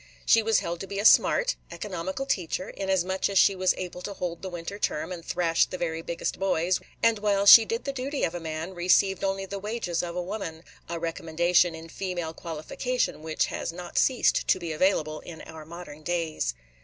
[0.25, 4.15] She was held to be a "smart," economical teacher, inasmuch as she was able to
[4.15, 7.93] hold the winter term, and thrash the very biggest boys, and, while she did the
[7.93, 12.33] duty of a man, received only the wages of a woman,– a recommendation in female
[12.33, 16.55] qualification which has not ceased to be available in our modern days.